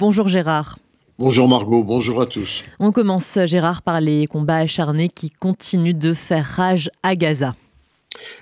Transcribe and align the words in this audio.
Bonjour 0.00 0.28
Gérard. 0.28 0.78
Bonjour 1.18 1.46
Margot, 1.46 1.84
bonjour 1.84 2.22
à 2.22 2.26
tous. 2.26 2.64
On 2.78 2.90
commence 2.90 3.38
Gérard 3.44 3.82
par 3.82 4.00
les 4.00 4.26
combats 4.26 4.56
acharnés 4.56 5.08
qui 5.08 5.28
continuent 5.28 5.92
de 5.92 6.14
faire 6.14 6.46
rage 6.56 6.90
à 7.02 7.14
Gaza. 7.16 7.54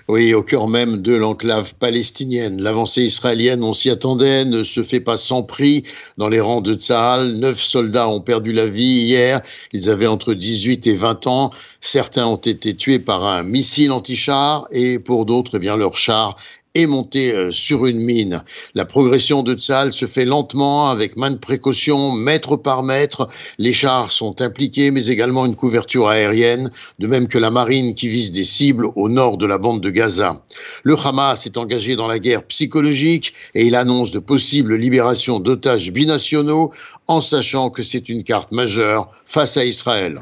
Oui, 0.07 0.33
au 0.33 0.41
cœur 0.41 0.69
même 0.69 1.01
de 1.01 1.13
l'enclave 1.13 1.75
palestinienne. 1.75 2.61
L'avancée 2.61 3.03
israélienne, 3.03 3.61
on 3.63 3.73
s'y 3.73 3.89
attendait, 3.89 4.45
ne 4.45 4.63
se 4.63 4.83
fait 4.83 5.01
pas 5.01 5.17
sans 5.17 5.43
prix. 5.43 5.83
Dans 6.17 6.29
les 6.29 6.39
rangs 6.39 6.61
de 6.61 6.75
Tzahal, 6.75 7.33
neuf 7.33 7.61
soldats 7.61 8.07
ont 8.07 8.21
perdu 8.21 8.53
la 8.53 8.65
vie 8.65 9.01
hier. 9.01 9.41
Ils 9.73 9.89
avaient 9.89 10.07
entre 10.07 10.33
18 10.33 10.87
et 10.87 10.95
20 10.95 11.27
ans. 11.27 11.49
Certains 11.81 12.25
ont 12.25 12.37
été 12.37 12.73
tués 12.75 12.99
par 12.99 13.25
un 13.25 13.43
missile 13.43 13.91
anti-char 13.91 14.65
et 14.71 14.97
pour 14.97 15.25
d'autres, 15.25 15.57
eh 15.57 15.59
bien, 15.59 15.75
leur 15.75 15.97
char 15.97 16.37
et 16.81 16.87
monter 16.87 17.31
euh, 17.31 17.51
sur 17.51 17.85
une 17.85 17.99
mine. 17.99 18.41
La 18.75 18.85
progression 18.85 19.43
de 19.43 19.55
Tzal 19.55 19.93
se 19.93 20.05
fait 20.05 20.25
lentement, 20.25 20.89
avec 20.89 21.17
main 21.17 21.31
de 21.31 21.37
précaution, 21.37 22.11
mètre 22.11 22.55
par 22.55 22.83
mètre. 22.83 23.27
Les 23.57 23.73
chars 23.73 24.09
sont 24.09 24.41
impliqués, 24.41 24.91
mais 24.91 25.07
également 25.07 25.45
une 25.45 25.55
couverture 25.55 26.07
aérienne, 26.07 26.71
de 26.99 27.07
même 27.07 27.27
que 27.27 27.37
la 27.37 27.51
marine 27.51 27.95
qui 27.95 28.07
vise 28.07 28.31
des 28.31 28.43
cibles 28.43 28.87
au 28.95 29.09
nord 29.09 29.37
de 29.37 29.45
la 29.45 29.57
bande 29.57 29.81
de 29.81 29.89
Gaza. 29.89 30.43
Le 30.83 30.95
Hamas 30.95 31.45
est 31.45 31.57
engagé 31.57 31.95
dans 31.95 32.07
la 32.07 32.19
guerre 32.19 32.43
psychologique 32.43 33.33
et 33.53 33.65
il 33.65 33.75
annonce 33.75 34.11
de 34.11 34.19
possibles 34.19 34.75
libérations 34.75 35.39
d'otages 35.39 35.91
binationaux, 35.91 36.71
en 37.07 37.21
sachant 37.21 37.69
que 37.69 37.83
c'est 37.83 38.09
une 38.09 38.23
carte 38.23 38.51
majeure 38.51 39.11
face 39.25 39.57
à 39.57 39.65
Israël. 39.65 40.21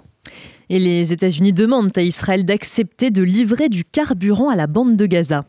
Et 0.69 0.79
les 0.79 1.13
États-Unis 1.13 1.53
demandent 1.53 1.97
à 1.97 2.01
Israël 2.01 2.43
d'accepter 2.43 3.09
de 3.09 3.23
livrer 3.23 3.69
du 3.69 3.85
carburant 3.85 4.49
à 4.49 4.55
la 4.55 4.67
bande 4.67 4.97
de 4.97 5.05
Gaza. 5.05 5.45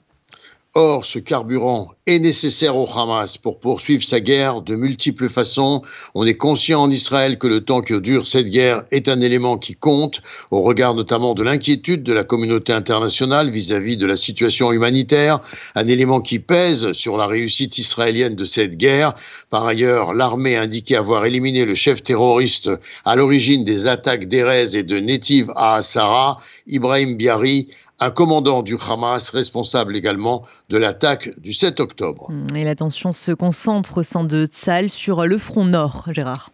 Or, 0.81 1.05
ce 1.05 1.19
carburant 1.19 1.91
est 2.07 2.21
nécessaire 2.21 2.77
au 2.77 2.89
Hamas 2.89 3.37
pour 3.37 3.59
poursuivre 3.59 4.05
sa 4.05 4.21
guerre 4.21 4.63
de 4.63 4.77
multiples 4.77 5.29
façons. 5.29 5.83
On 6.15 6.25
est 6.25 6.37
conscient 6.37 6.83
en 6.83 6.89
Israël 6.89 7.37
que 7.37 7.49
le 7.49 7.65
temps 7.65 7.81
que 7.81 7.95
dure 7.95 8.29
cette 8.29 8.49
guerre 8.49 8.85
est 8.93 9.09
un 9.09 9.21
élément 9.21 9.59
qui 9.59 9.75
compte, 9.75 10.23
au 10.53 10.63
regard 10.63 10.95
notamment 10.95 11.35
de 11.35 11.43
l'inquiétude 11.43 12.05
de 12.05 12.13
la 12.13 12.23
communauté 12.23 12.73
internationale 12.73 13.51
vis-à-vis 13.51 13.97
de 13.97 14.07
la 14.07 14.17
situation 14.17 14.71
humanitaire, 14.71 15.41
un 15.75 15.89
élément 15.89 16.21
qui 16.21 16.39
pèse 16.39 16.93
sur 16.93 17.17
la 17.17 17.27
réussite 17.27 17.77
israélienne 17.79 18.37
de 18.37 18.45
cette 18.45 18.77
guerre. 18.77 19.15
Par 19.51 19.67
ailleurs, 19.67 20.15
l'armée 20.15 20.55
a 20.55 20.63
indiqué 20.63 20.95
avoir 20.95 21.27
éliminé 21.27 21.65
le 21.65 21.75
chef 21.75 22.05
terroriste 22.05 22.71
à 23.05 23.17
l'origine 23.17 23.65
des 23.65 23.89
attaques 23.89 24.29
d'Erez 24.29 24.77
et 24.77 24.85
de 24.85 25.01
Netiv 25.01 25.51
à 25.57 25.75
Asara, 25.75 26.41
Ibrahim 26.69 27.17
Biari, 27.17 27.67
un 28.01 28.11
commandant 28.11 28.63
du 28.63 28.77
Hamas 28.77 29.31
responsable 29.31 29.97
également 29.97 30.45
de 30.69 30.79
l'attaque 30.79 31.39
du 31.41 31.53
7 31.53 31.81
octobre. 31.81 32.31
Et 32.55 32.65
l'attention 32.65 33.13
se 33.13 33.33
concentre 33.33 33.99
au 33.99 34.03
sein 34.03 34.25
de 34.25 34.47
Tzal 34.47 34.91
sur 34.91 35.27
le 35.27 35.39
front 35.39 35.65
nord, 35.65 36.05
Gérard. 36.13 36.51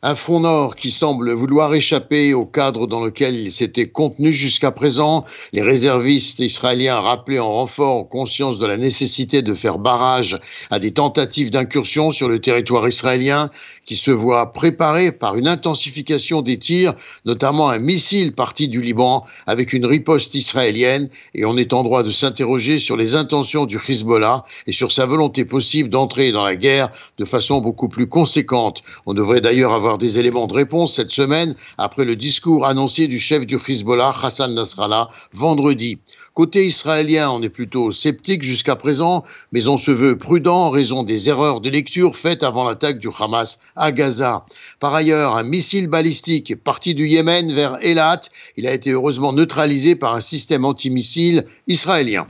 Un 0.00 0.14
front 0.14 0.38
nord 0.38 0.76
qui 0.76 0.92
semble 0.92 1.32
vouloir 1.32 1.74
échapper 1.74 2.32
au 2.32 2.46
cadre 2.46 2.86
dans 2.86 3.04
lequel 3.04 3.34
il 3.34 3.50
s'était 3.50 3.88
contenu 3.88 4.32
jusqu'à 4.32 4.70
présent. 4.70 5.24
Les 5.52 5.60
réservistes 5.60 6.38
israéliens 6.38 7.00
rappelés 7.00 7.40
en 7.40 7.52
renfort 7.52 8.08
conscience 8.08 8.60
de 8.60 8.66
la 8.66 8.76
nécessité 8.76 9.42
de 9.42 9.54
faire 9.54 9.80
barrage 9.80 10.38
à 10.70 10.78
des 10.78 10.92
tentatives 10.92 11.50
d'incursion 11.50 12.12
sur 12.12 12.28
le 12.28 12.40
territoire 12.40 12.86
israélien 12.86 13.50
qui 13.84 13.96
se 13.96 14.12
voient 14.12 14.52
préparées 14.52 15.10
par 15.10 15.34
une 15.34 15.48
intensification 15.48 16.42
des 16.42 16.60
tirs, 16.60 16.94
notamment 17.24 17.68
un 17.68 17.80
missile 17.80 18.36
parti 18.36 18.68
du 18.68 18.80
Liban 18.80 19.26
avec 19.48 19.72
une 19.72 19.84
riposte 19.84 20.36
israélienne. 20.36 21.08
Et 21.34 21.44
on 21.44 21.56
est 21.56 21.72
en 21.72 21.82
droit 21.82 22.04
de 22.04 22.12
s'interroger 22.12 22.78
sur 22.78 22.96
les 22.96 23.16
intentions 23.16 23.66
du 23.66 23.80
Hezbollah 23.88 24.44
et 24.68 24.72
sur 24.72 24.92
sa 24.92 25.06
volonté 25.06 25.44
possible 25.44 25.90
d'entrer 25.90 26.30
dans 26.30 26.44
la 26.44 26.54
guerre 26.54 26.88
de 27.18 27.24
façon 27.24 27.60
beaucoup 27.60 27.88
plus 27.88 28.06
conséquente. 28.06 28.82
On 29.04 29.12
devrait 29.12 29.40
d'ailleurs 29.40 29.72
avoir 29.72 29.87
des 29.96 30.18
éléments 30.18 30.46
de 30.46 30.52
réponse 30.52 30.94
cette 30.96 31.10
semaine 31.10 31.54
après 31.78 32.04
le 32.04 32.16
discours 32.16 32.66
annoncé 32.66 33.06
du 33.06 33.18
chef 33.18 33.46
du 33.46 33.56
Hezbollah, 33.56 34.14
Hassan 34.22 34.54
Nasrallah, 34.54 35.08
vendredi. 35.32 35.98
Côté 36.34 36.66
israélien, 36.66 37.30
on 37.30 37.42
est 37.42 37.48
plutôt 37.48 37.90
sceptique 37.90 38.42
jusqu'à 38.42 38.76
présent, 38.76 39.24
mais 39.50 39.66
on 39.68 39.76
se 39.76 39.90
veut 39.90 40.18
prudent 40.18 40.66
en 40.66 40.70
raison 40.70 41.02
des 41.02 41.28
erreurs 41.28 41.60
de 41.60 41.70
lecture 41.70 42.14
faites 42.14 42.42
avant 42.42 42.64
l'attaque 42.64 42.98
du 42.98 43.08
Hamas 43.18 43.60
à 43.74 43.90
Gaza. 43.90 44.44
Par 44.78 44.94
ailleurs, 44.94 45.36
un 45.36 45.42
missile 45.42 45.88
balistique 45.88 46.50
est 46.50 46.56
parti 46.56 46.94
du 46.94 47.08
Yémen 47.08 47.52
vers 47.52 47.78
Elat. 47.82 48.20
Il 48.56 48.66
a 48.66 48.74
été 48.74 48.90
heureusement 48.90 49.32
neutralisé 49.32 49.96
par 49.96 50.14
un 50.14 50.20
système 50.20 50.64
antimissile 50.64 51.46
israélien. 51.66 52.28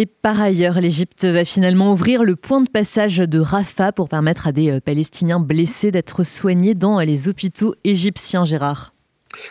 Et 0.00 0.06
par 0.06 0.40
ailleurs, 0.40 0.80
l'Égypte 0.80 1.24
va 1.24 1.44
finalement 1.44 1.92
ouvrir 1.92 2.22
le 2.22 2.36
point 2.36 2.60
de 2.60 2.70
passage 2.70 3.16
de 3.16 3.40
Rafah 3.40 3.90
pour 3.90 4.08
permettre 4.08 4.46
à 4.46 4.52
des 4.52 4.70
euh, 4.70 4.80
Palestiniens 4.80 5.40
blessés 5.40 5.90
d'être 5.90 6.22
soignés 6.22 6.76
dans 6.76 7.00
les 7.00 7.26
hôpitaux 7.26 7.74
égyptiens, 7.82 8.44
Gérard. 8.44 8.94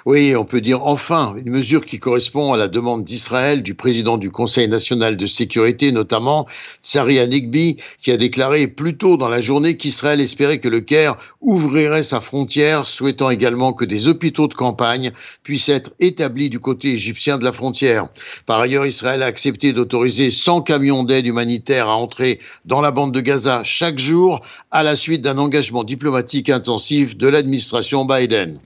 Oui, 0.06 0.36
on 0.36 0.46
peut 0.46 0.62
dire 0.62 0.86
enfin 0.86 1.36
une 1.44 1.52
mesure 1.52 1.86
qui 1.86 2.00
correspond 2.00 2.54
à 2.54 2.58
la 2.58 2.68
demande 2.68 3.04
d'Israël, 3.04 3.64
du 3.64 3.74
président 3.74 4.18
du 4.18 4.32
Conseil 4.32 4.68
national 4.68 5.18
de 5.18 5.26
sécurité, 5.26 5.92
notamment 5.92 6.48
Tsari 6.84 7.20
Anigbi, 7.20 7.78
qui 8.02 8.12
a 8.12 8.18
déclaré 8.18 8.68
plus 8.68 8.98
tôt 8.98 9.18
dans 9.18 9.30
la 9.30 9.42
journée 9.42 9.78
qu'Israël 9.78 10.22
espérait 10.22 10.60
que 10.60 10.68
le 10.68 10.82
Caire 10.82 11.18
ouvrirait 11.42 12.04
sa 12.04 12.22
frontière, 12.22 12.86
souhaitant 12.86 13.30
également 13.30 13.74
que 13.74 13.86
des 13.86 14.08
hôpitaux 14.08 14.48
de 14.48 14.54
campagne 14.54 15.12
puissent 15.44 15.70
être 15.70 15.92
établis 16.00 16.50
du 16.50 16.60
côté 16.60 16.94
égyptien 16.94 17.38
de 17.38 17.44
la 17.44 17.52
frontière. 17.52 18.08
Par 18.46 18.60
ailleurs, 18.60 18.86
Israël 18.86 19.24
a 19.24 19.28
accepté 19.28 19.74
d'autoriser 19.74 20.30
100 20.30 20.62
camions 20.62 21.04
d'aide 21.04 21.28
humanitaire 21.28 21.90
à 21.90 21.96
entrer 21.96 22.40
dans 22.66 22.82
la 22.82 22.92
bande 22.92 23.14
de 23.14 23.22
Gaza 23.22 23.62
chaque 23.64 24.00
jour, 24.00 24.42
à 24.72 24.84
la 24.84 24.96
suite 24.96 25.22
d'un 25.22 25.38
engagement 25.38 25.84
diplomatique 25.84 26.50
intensif 26.50 27.18
de 27.18 27.28
l'administration 27.28 28.06
Biden. 28.06 28.60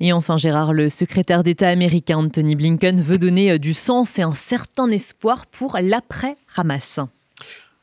Et 0.00 0.12
enfin, 0.12 0.36
Gérard, 0.36 0.72
le 0.72 0.88
secrétaire 0.88 1.44
d'État 1.44 1.68
américain 1.68 2.18
Anthony 2.18 2.56
Blinken 2.56 3.00
veut 3.00 3.18
donner 3.18 3.52
euh, 3.52 3.58
du 3.58 3.74
sens 3.74 4.18
et 4.18 4.22
un 4.22 4.34
certain 4.34 4.90
espoir 4.90 5.46
pour 5.46 5.78
l'après-Hamas. 5.80 7.00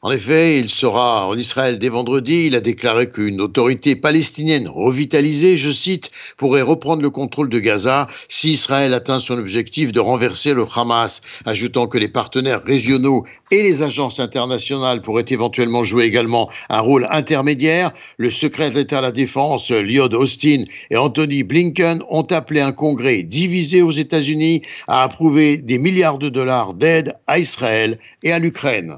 En 0.04 0.10
effet, 0.10 0.58
il 0.58 0.68
sera 0.68 1.28
en 1.28 1.38
Israël 1.38 1.78
dès 1.78 1.90
vendredi. 1.90 2.48
Il 2.48 2.56
a 2.56 2.60
déclaré 2.60 3.08
qu'une 3.08 3.40
autorité 3.40 3.96
palestinienne 3.96 4.68
revitalisée, 4.68 5.58
je 5.58 5.70
cite, 5.70 6.10
pourrait 6.38 6.64
reprendre 6.64 7.04
le 7.04 7.12
contrôle 7.12 7.50
de 7.50 7.60
Gaza 7.60 8.08
si 8.28 8.50
Israël 8.50 8.96
atteint 8.96 9.20
son 9.20 9.38
objectif 9.38 9.92
de 9.92 10.00
renverser 10.00 10.54
le 10.54 10.66
Hamas, 10.76 11.22
ajoutant 11.46 11.86
que 11.86 12.00
les 12.00 12.08
partenaires 12.08 12.64
régionaux 12.64 13.26
et 13.52 13.62
les 13.62 13.84
agences 13.84 14.20
internationales 14.20 15.02
pourraient 15.02 15.26
éventuellement 15.28 15.84
jouer 15.84 16.06
également 16.06 16.50
un 16.70 16.80
rôle 16.80 17.06
intermédiaire. 17.12 17.92
Le 18.18 18.32
secrétaire 18.32 18.74
d'État 18.74 18.98
à 18.98 19.02
la 19.02 19.12
Défense, 19.12 19.70
Lloyd 19.70 20.16
Austin 20.16 20.64
et 20.90 20.98
Anthony 20.98 21.44
Blinken 21.44 22.02
ont 22.10 22.24
appelé 22.24 22.62
un 22.62 22.72
congrès 22.72 23.22
divisé 23.22 23.84
aux 23.84 23.92
États-Unis 23.92 24.64
à 24.88 25.04
approuver 25.04 25.58
des 25.58 25.78
milliards 25.78 26.18
de 26.18 26.30
dollars 26.30 26.74
d'aide 26.74 27.14
à 27.28 27.38
Israël 27.38 28.00
et 28.24 28.32
à 28.32 28.40
l'Ukraine. 28.40 28.98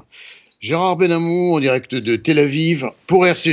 Gérard 0.64 0.96
Benamou 0.96 1.54
en 1.54 1.60
direct 1.60 1.94
de 1.94 2.16
Tel 2.16 2.38
Aviv 2.38 2.86
pour 3.06 3.26
RCG. 3.26 3.52